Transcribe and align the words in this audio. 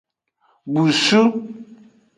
Busu. 0.73 1.21